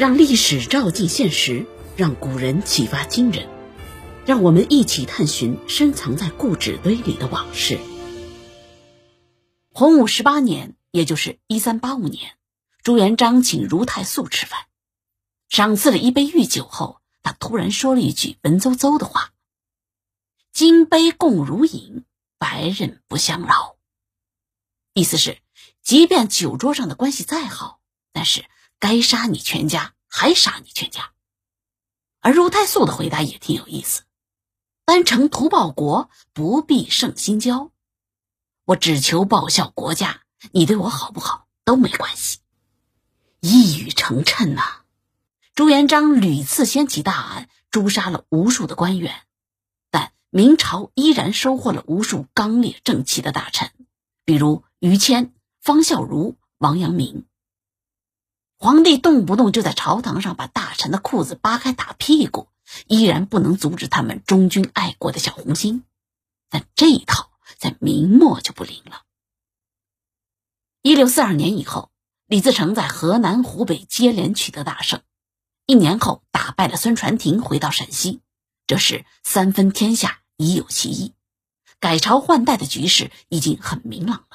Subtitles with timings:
[0.00, 3.46] 让历史照进现实，让古人启发今人，
[4.24, 7.78] 让我们一起探寻深藏在故纸堆里的往事。
[9.74, 12.38] 洪武十八年，也就是一三八五年，
[12.82, 14.60] 朱元璋请茹太素吃饭，
[15.50, 19.34] 赏赐了一杯御酒后，他突然说了一句文绉绉的话
[20.50, 22.06] ：“金杯共如饮，
[22.38, 23.76] 白刃不相扰。”
[24.94, 25.36] 意思是，
[25.82, 27.80] 即便酒桌上的关系再好，
[28.14, 28.46] 但是。
[28.80, 31.12] 该杀你全家，还杀你全家。
[32.20, 34.02] 而如太素的回答也挺有意思：
[34.84, 37.70] 单程图报国，不必胜心骄。
[38.64, 40.22] 我只求报效国家，
[40.52, 42.38] 你对我好不好都没关系。
[43.40, 44.80] 一语成谶呐！
[45.54, 49.26] 朱元璋屡次掀起大案，诛杀了无数的官员，
[49.90, 53.72] 但明朝依然收获了无数刚烈正气的大臣，
[54.24, 57.26] 比如于谦、方孝孺、王阳明。
[58.62, 62.48] 皇帝动不动就在朝堂上把大臣的裤子扒开打屁股，
[62.86, 65.82] 依然不能阻止他们忠君爱国的小红心。
[66.50, 69.00] 但这一套在明末就不灵了。
[70.82, 71.90] 一六四二年以后，
[72.26, 75.00] 李自成在河南、湖北接连取得大胜，
[75.64, 78.20] 一年后打败了孙传庭，回到陕西，
[78.66, 81.14] 这时三分天下已有其一，
[81.78, 84.26] 改朝换代的局势已经很明朗。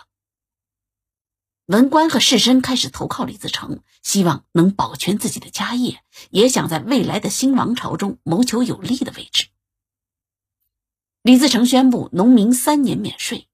[1.65, 9.47] 文官和士绅开始投靠李自成，希望能保全自己的家业，也想在未来的新王朝中谋求有利的位置。
[11.23, 13.47] 李自成宣布农民三年免税，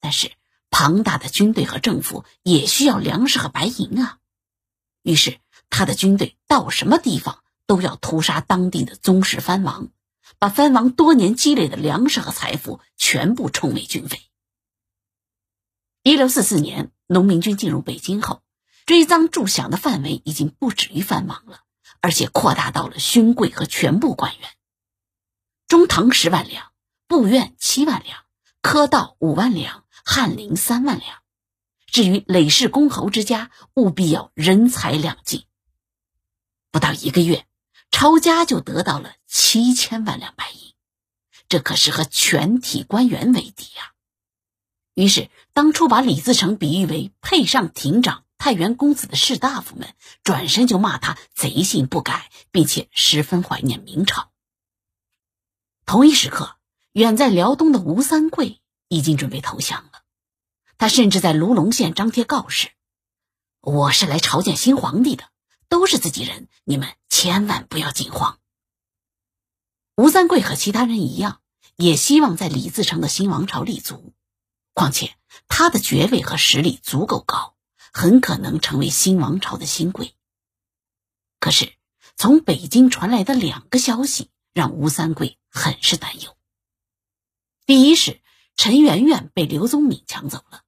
[0.00, 0.32] 但是
[0.68, 4.18] 庞大的军队和政府也需要粮食和白银啊。
[5.04, 5.38] 于是
[5.70, 9.90] 他的军队到什么地方都要屠杀当地的宗室藩王，
[10.40, 14.18] 把藩王多年积累的粮食和财富全部充为军费。
[16.02, 16.90] 一六四四年。
[17.06, 18.42] 农民军进入北京后，
[18.86, 21.60] 追赃助饷的范围已经不止于藩王了，
[22.00, 24.48] 而且扩大到了勋贵和全部官员。
[25.66, 26.72] 中堂十万两，
[27.06, 28.24] 部院七万两，
[28.62, 31.18] 科道五万两，翰林三万两。
[31.86, 35.44] 至于累世公侯之家，务必要人财两尽。
[36.70, 37.46] 不到一个月，
[37.90, 40.74] 抄家就得到了七千万两白银，
[41.48, 43.93] 这可是和全体官员为敌呀。
[44.94, 54.30] 于是，当初把李自成比喻为配上亭长、太原公子的士大夫们，转身就骂他贼性不改，并且十分怀念明朝。
[55.84, 56.56] 同一时刻，
[56.92, 60.04] 远在辽东的吴三桂已经准备投降了。
[60.78, 62.70] 他甚至在卢龙县张贴告示
[63.60, 65.24] ：“我是来朝见新皇帝的，
[65.68, 68.38] 都是自己人，你们千万不要惊慌。”
[69.96, 71.40] 吴三桂和其他人一样，
[71.76, 74.14] 也希望在李自成的新王朝立足。
[74.74, 75.16] 况且
[75.48, 77.56] 他的爵位和实力足够高，
[77.92, 80.14] 很可能成为新王朝的新贵。
[81.40, 81.72] 可是
[82.16, 86.36] 从北京传来的两个消息让吴三桂很是担忧：
[87.66, 88.20] 第一是
[88.56, 90.62] 陈圆圆被刘宗敏抢走了；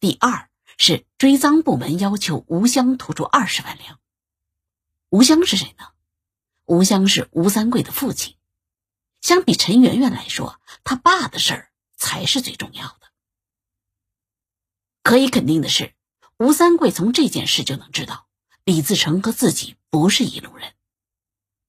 [0.00, 3.98] 第二是追赃部门要求吴襄吐出二十万两。
[5.08, 5.86] 吴襄是谁呢？
[6.64, 8.36] 吴襄是吴三桂的父亲。
[9.20, 13.05] 相比陈圆圆来说，他爸的事儿才是最重要的。
[15.06, 15.94] 可以肯定的是，
[16.36, 18.26] 吴三桂从这件事就能知道
[18.64, 20.74] 李自成和自己不是一路人。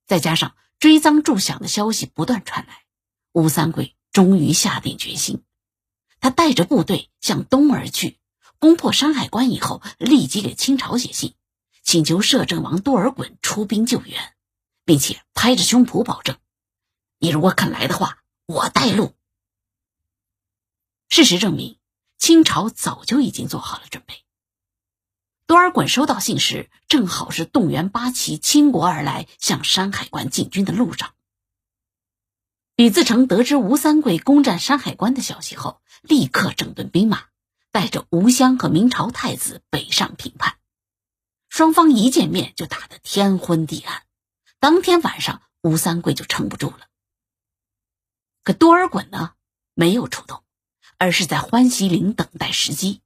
[0.07, 2.85] 再加上追赃助饷的消息不断传来，
[3.33, 5.43] 吴三桂终于下定决心。
[6.19, 8.17] 他带着部队向东而去，
[8.57, 11.35] 攻破山海关以后，立即给清朝写信，
[11.83, 14.33] 请求摄政王多尔衮出兵救援，
[14.83, 16.35] 并且拍着胸脯保证
[17.21, 19.13] ：“你如果肯来的话，我带路。”
[21.07, 21.77] 事实证明。
[22.17, 24.23] 清朝早就已经做好了准备。
[25.45, 31.13] 多尔衮收到信时，正好是动员八旗倾国而来，向山海关进军的路上。
[32.75, 37.23] 李自成得知吴三桂攻占山海关的消息后，立刻整顿兵马，
[37.71, 40.57] 带着吴襄和明朝太子北上平叛。
[41.49, 44.03] 双方一见面就打得天昏地暗。
[44.59, 46.87] 当天晚上，吴三桂就撑不住了。
[48.43, 49.33] 可多尔衮呢，
[49.73, 50.43] 没有出动。
[50.97, 53.01] 而是在欢喜岭等待时机，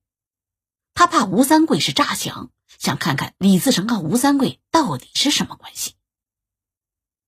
[0.93, 5.95] 他怕吴三桂是诈降，想看看李自成和吴三桂到底是什么关系。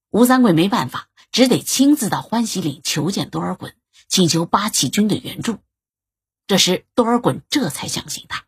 [0.10, 3.74] 吴三桂没办法，只得亲自到欢喜岭求见多尔衮，
[4.08, 5.58] 请求八旗军队援助。
[6.46, 8.46] 这时，多尔衮这才相信他。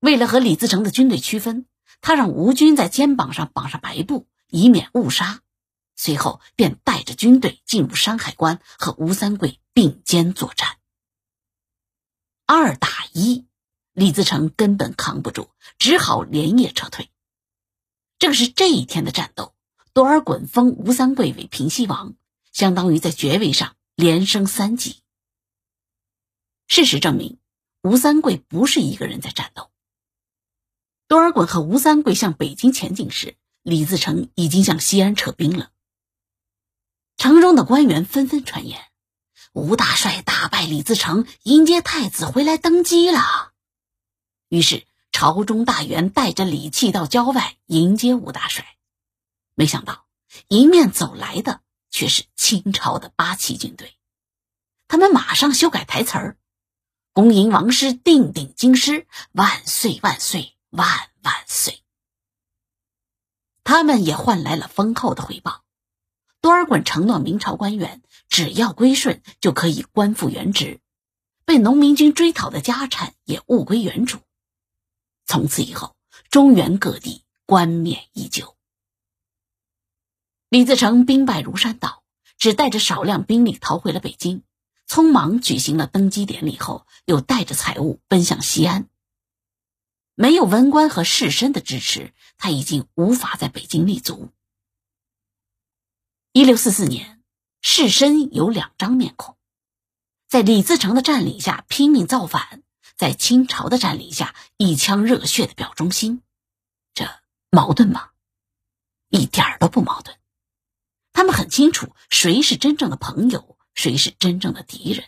[0.00, 1.66] 为了和李自成的军队区分，
[2.00, 5.42] 他让吴军在肩膀上绑上白布，以免误杀。
[5.96, 10.78] 随后便带着军队进入山海关，和吴三桂并肩作战。
[12.46, 13.46] 二打一，
[13.92, 17.10] 李自成根本扛不住，只好连夜撤退。
[18.18, 19.54] 正是这一天的战斗，
[19.92, 22.14] 多尔衮封吴三桂为平西王，
[22.52, 25.02] 相当于在爵位上连升三级。
[26.66, 27.38] 事实证明，
[27.82, 29.70] 吴三桂不是一个人在战斗。
[31.08, 35.70] 多尔衮和吴三桂向北京前进时，李自成已经向西安撤兵了。
[37.16, 38.89] 城中的官员纷纷传言，
[39.52, 43.52] 吴大帅打败李自成，迎接太子回来登基了。
[44.48, 48.64] 于是，朝中大员带着礼器到郊外迎接吴大帅。
[49.56, 50.06] 没想到，
[50.46, 53.96] 迎面走来的却是清朝的八旗军队。
[54.86, 56.36] 他们马上修改台词儿
[57.12, 60.88] ：“恭迎王师定鼎京师，万岁万岁万
[61.22, 61.82] 万岁！”
[63.64, 65.64] 他们也换来了丰厚的回报。
[66.40, 70.80] 多尔衮承诺明朝官员，只要归顺就可以官复原职，
[71.44, 74.20] 被农民军追讨的家产也物归原主。
[75.26, 75.96] 从此以后，
[76.30, 78.56] 中原各地官冕依旧。
[80.48, 82.02] 李自成兵败如山倒，
[82.38, 84.42] 只带着少量兵力逃回了北京，
[84.88, 88.88] 匆忙举行了登基典礼后，又带着财物奔向西安。
[90.14, 94.30] 没有文官和士绅的支持，他已经无法在北京立足。
[96.32, 97.19] 一六四四年，
[97.62, 99.36] 士绅有两张面孔，
[100.28, 102.62] 在李自成的占领下拼命造反，
[102.96, 106.22] 在清朝的占领下一腔热血的表忠心，
[106.94, 107.06] 这
[107.50, 108.10] 矛盾吗？
[109.08, 110.16] 一点儿都不矛盾。
[111.12, 115.04] 他们很清楚谁是真正的朋友，谁是真正的敌人。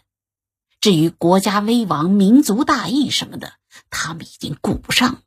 [0.80, 3.54] 至于国家危亡、民族大义什么的，
[3.88, 5.22] 他们已经顾不上了。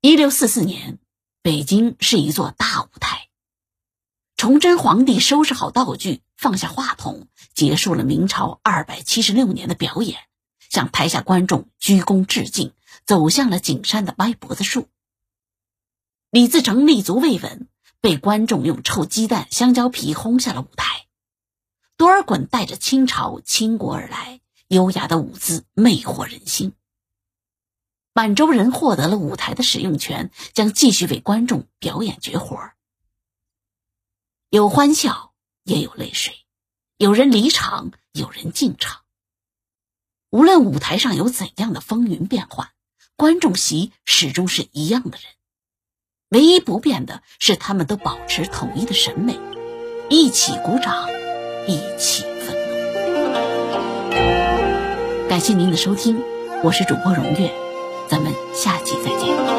[0.00, 0.98] 一六四四年，
[1.42, 3.19] 北京是一座大舞台。
[4.40, 10.18] 崇祯皇帝收拾好道具，放下话筒，结束了明朝二百七十六年的表演，
[10.70, 12.72] 向台下观众鞠躬致敬，
[13.04, 14.88] 走向了景山的歪脖子树。
[16.30, 17.68] 李自成立足未稳，
[18.00, 21.04] 被观众用臭鸡蛋、香蕉皮轰下了舞台。
[21.98, 26.72] 多尔衮带着清朝倾国而来，优雅的舞姿魅惑人心。
[28.14, 32.74] 满洲人获得了舞台的使用权，将继续为观众表演绝活儿。
[34.50, 35.32] 有欢笑，
[35.62, 36.32] 也有泪水；
[36.96, 39.02] 有人离场，有人进场。
[40.30, 42.70] 无论舞台上有怎样的风云变幻，
[43.14, 45.22] 观众席始终是一样的人。
[46.30, 49.38] 唯一不变的是，他们都保持统一的审美，
[50.08, 51.08] 一起鼓掌，
[51.68, 52.58] 一起愤怒。
[55.28, 56.20] 感谢您的收听，
[56.64, 57.54] 我是主播荣月，
[58.08, 59.49] 咱们下期再见。